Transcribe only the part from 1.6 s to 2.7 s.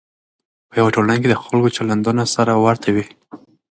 چلندونه سره